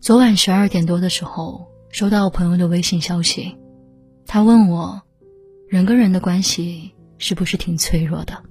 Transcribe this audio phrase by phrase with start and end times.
[0.00, 3.56] 昨晚十二点多的时候，收到我朋友的微信消息，
[4.26, 5.02] 他问我，
[5.68, 8.44] 人跟人的关系是不是挺脆弱的？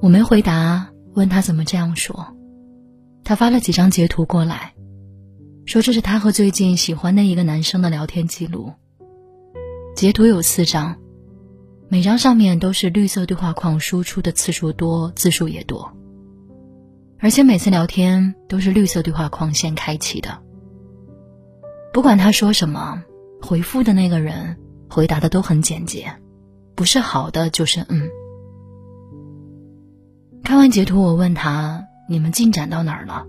[0.00, 2.34] 我没回答，问他怎么这样说。
[3.24, 4.74] 他发了几张截图过来，
[5.66, 8.72] 说这是他和最近喜欢的一个男生的聊天记录。
[9.96, 10.96] 截图有四张，
[11.88, 15.92] 每张上面都是绿色对话框，输出的次数多，字数也多。
[17.24, 20.42] 而且每次聊天都是绿色对话框先开启的，
[21.90, 23.02] 不管他说什么，
[23.40, 24.58] 回复的那个人
[24.90, 26.14] 回答的都很简洁，
[26.74, 28.10] 不是好的就是嗯。
[30.42, 33.26] 看完截图，我问他：“你们进展到哪儿了？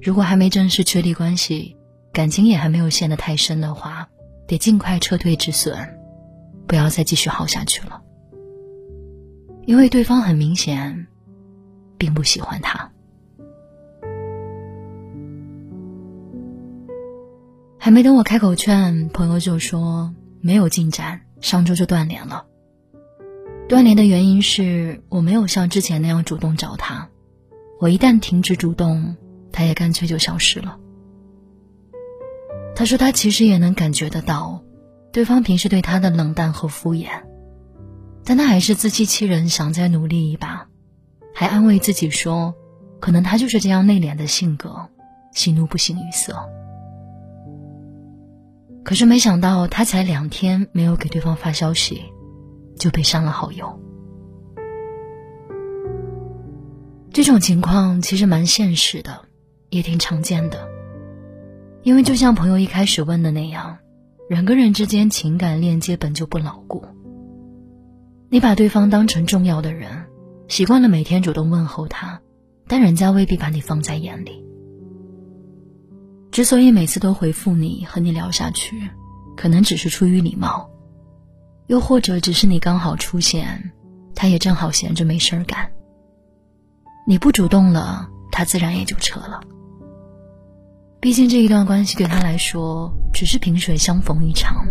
[0.00, 1.76] 如果还没正式确立关系，
[2.12, 4.06] 感情也还没有陷得太深的话，
[4.46, 5.76] 得尽快撤退止损，
[6.68, 8.00] 不要再继续耗下去了。
[9.66, 11.08] 因为对方很明显，
[11.98, 12.88] 并不喜欢他。”
[17.84, 22.46] 还没等我开口劝，朋友就说没有进展，上周就断联了。
[23.68, 27.10] 断联的原因是我没有像之前那样主动找他，
[27.78, 29.16] 我一旦停止主动，
[29.52, 30.78] 他也干脆就消失了。
[32.74, 34.62] 他说他其实也能感觉得到，
[35.12, 37.10] 对方平时对他的冷淡和敷衍，
[38.24, 40.68] 但他还是自欺欺人，想再努力一把，
[41.34, 42.54] 还安慰自己说，
[42.98, 44.88] 可能他就是这样内敛的性格，
[45.34, 46.48] 喜怒不形于色。
[48.84, 52.02] 可是没想到，他才两天没有给对方发消息，
[52.78, 53.80] 就被删了好友。
[57.10, 59.22] 这种情况其实蛮现实的，
[59.70, 60.68] 也挺常见的。
[61.82, 63.78] 因为就像朋友一开始问的那样，
[64.28, 66.84] 人跟人之间情感链接本就不牢固。
[68.28, 70.04] 你把对方当成重要的人，
[70.48, 72.20] 习惯了每天主动问候他，
[72.66, 74.44] 但人家未必把你放在眼里。
[76.34, 78.90] 之所以每次都回复你和你聊下去，
[79.36, 80.68] 可能只是出于礼貌，
[81.68, 83.70] 又或者只是你刚好出现，
[84.16, 85.70] 他也正好闲着没事儿干。
[87.06, 89.40] 你不主动了，他自然也就撤了。
[90.98, 94.66] 毕竟这一段关系对他来说只是萍水相逢一场，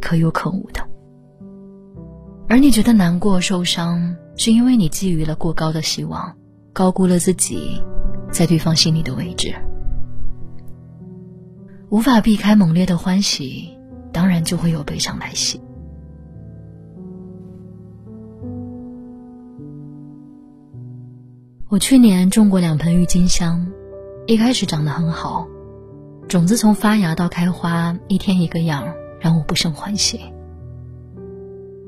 [0.00, 0.80] 可有可无的。
[2.48, 6.34] 而你觉得难过受伤，是因为你寄予了过高的希望，
[6.72, 7.78] 高估了自己
[8.32, 9.54] 在对方心里的位置。
[11.94, 13.78] 无法避开猛烈的欢喜，
[14.12, 15.60] 当然就会有悲伤来袭。
[21.68, 23.64] 我去年种过两盆郁金香，
[24.26, 25.46] 一开始长得很好，
[26.26, 30.18] 种子从发芽到开花一天一个样，让我不胜欢喜。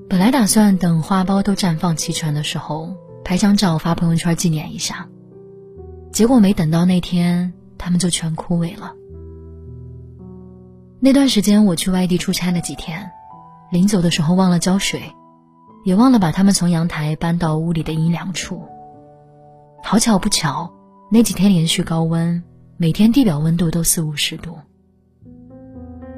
[0.08, 2.94] 本来打算等花苞都绽放齐全的时候
[3.24, 5.08] 拍张照发朋友圈纪念一下，
[6.12, 8.92] 结果没等到那天，它们就全枯萎了。
[10.98, 13.10] 那段时间我去外地出差了几天，
[13.70, 15.02] 临走的时候忘了浇水，
[15.84, 18.62] 也忘了把它们从阳台搬到屋里的阴凉处。
[19.84, 20.72] 好巧不巧，
[21.10, 22.42] 那几天连续高温，
[22.78, 24.56] 每天地表温度都四五十度。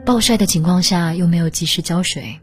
[0.06, 2.40] 暴晒的情况下又没有及时浇水，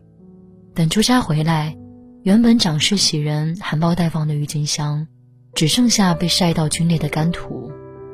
[0.75, 1.75] 等出差回来，
[2.24, 5.07] 原本长势喜人、含苞待放的郁金香，
[5.53, 7.72] 只剩下被晒到皲裂的干土，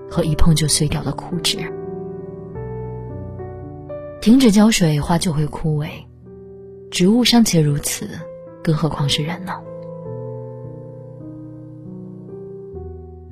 [0.10, 1.81] 和一碰就碎掉的枯枝。
[4.22, 5.90] 停止浇水，花就会枯萎。
[6.92, 8.08] 植物尚且如此，
[8.64, 9.54] 更何况是人呢？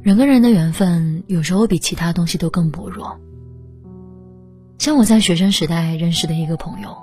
[0.02, 3.16] 人跟人的缘分，有时候比其他东西都更薄弱。
[4.80, 6.98] 像我在学生时代认识的一个朋友，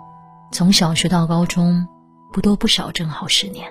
[0.51, 1.87] 从小学到高中，
[2.33, 3.71] 不多不少，正好十年。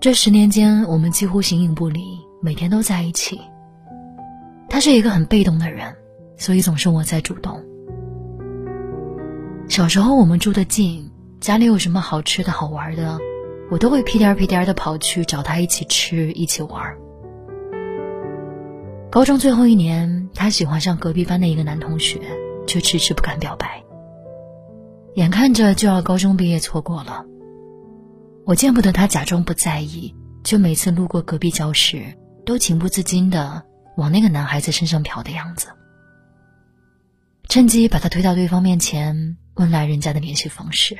[0.00, 2.00] 这十年间，我们几乎形影不离，
[2.40, 3.38] 每天都在一起。
[4.70, 5.94] 他是一个很被动的人，
[6.38, 7.62] 所以总是我在主动。
[9.74, 13.18] 小时候我们住得近，家里有什么好吃的好玩的，
[13.72, 16.96] 我都会屁颠屁颠的跑去找他一起吃一起玩。
[19.10, 22.20] 高中最后一年，他喜欢上隔壁班的一个男同学，
[22.68, 23.82] 却迟迟不敢表白。
[25.16, 27.24] 眼看着就要高中毕业错过了，
[28.44, 30.14] 我见不得他假装不在意，
[30.44, 32.16] 就每次路过隔壁教室，
[32.46, 33.64] 都情不自禁的
[33.96, 35.66] 往那个男孩子身上瞟的样子，
[37.48, 39.36] 趁机把他推到对方面前。
[39.54, 40.96] 问来人家的联系方式。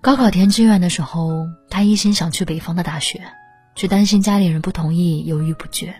[0.00, 3.22] 高考填志愿的时候，他一心想去北方的大学，
[3.74, 5.94] 却担心家里人不同意，犹豫不决。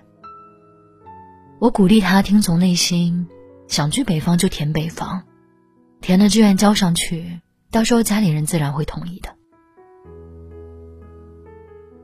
[1.59, 3.27] 我鼓励他听从内心，
[3.67, 5.23] 想去北方就填北方，
[6.03, 7.41] 填了志愿交上去，
[7.71, 9.35] 到时候家里人自然会同意的。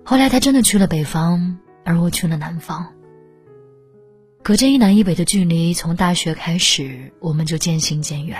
[0.04, 2.94] 后来他真的去了北方，而我去了南方。
[4.42, 8.38] 隔着一南一北的距离，从大学开始，我们就渐行渐远。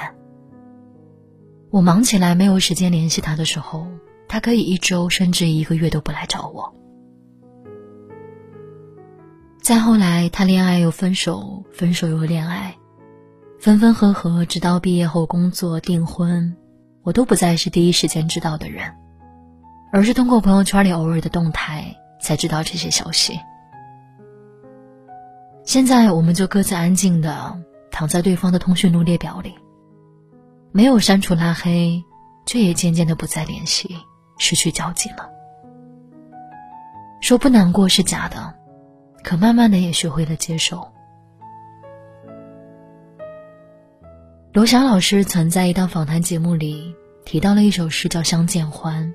[1.70, 3.86] 我忙起来没有时间联系他的时候，
[4.26, 6.74] 他可以一周甚至一个月都不来找我。
[9.62, 12.74] 再后来，他恋爱又分手，分手又恋爱，
[13.60, 16.56] 分分合合，直到毕业后工作订婚，
[17.02, 18.90] 我都不再是第一时间知道的人，
[19.92, 23.38] 而是通过朋友圈里偶尔的动态才知道这些消息。
[25.70, 27.56] 现在，我们就各自安静的
[27.92, 29.54] 躺在对方的通讯录列表里。
[30.72, 32.02] 没有删除拉黑，
[32.44, 33.96] 却也渐渐的不再联系，
[34.36, 35.30] 失去交集了。
[37.20, 38.52] 说不难过是假的，
[39.22, 40.88] 可慢慢的也学会了接受。
[44.52, 49.06] 罗翔老师曾在一档访谈节目里提到了一首诗，叫《相见欢》。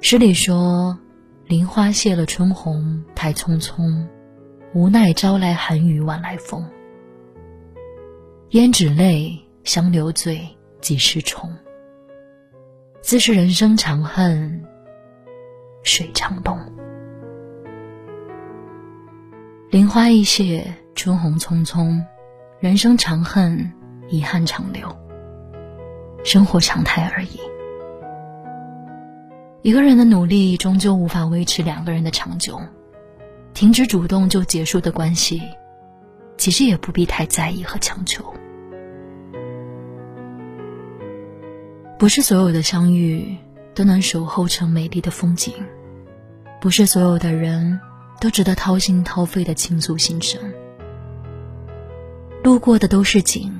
[0.00, 0.96] 诗里说
[1.48, 4.06] ：“林花谢了春红太匆匆，
[4.72, 6.64] 无奈朝来寒雨晚来风。
[8.50, 10.40] 胭脂泪。”相留醉，
[10.80, 11.48] 几时重？
[13.02, 14.64] 自是人生长恨
[15.82, 16.58] 水长东。
[19.70, 22.02] 林花易谢，春红匆匆，
[22.58, 23.70] 人生长恨
[24.08, 24.88] 遗憾长留。
[26.24, 27.38] 生活常态而已。
[29.60, 32.58] 一个人的努力终究无法维持两个人的长久，
[33.52, 35.42] 停止主动就结束的关系，
[36.36, 38.24] 其实也不必太在意和强求。
[41.98, 43.36] 不是所有的相遇
[43.74, 45.52] 都能守候成美丽的风景，
[46.60, 47.78] 不是所有的人
[48.20, 50.40] 都值得掏心掏肺的倾诉心声。
[52.42, 53.52] 路过的都是景，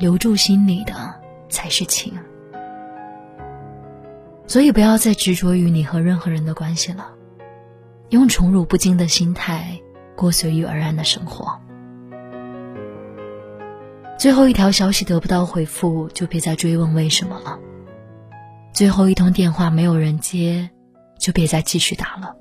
[0.00, 1.14] 留住心里的
[1.50, 2.14] 才是情。
[4.46, 7.10] 所以不要再执着于你和任何人的关系了，
[8.10, 9.80] 用宠辱不惊的心态
[10.16, 11.60] 过随遇而安的生活。
[14.18, 17.58] 最后一条消息得不到回复，就别再追问为什么了。
[18.72, 20.70] 最后一通电话没有人接，
[21.18, 22.34] 就别再继续打了。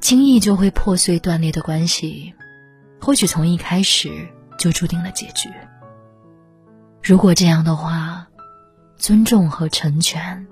[0.00, 2.32] 轻易就会破碎断裂的关系，
[3.00, 5.48] 或许从一开始就注定了结局。
[7.02, 8.28] 如果这样的话，
[8.96, 10.46] 尊重和成全，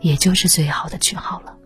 [0.00, 1.57] 也就是最好的句号了。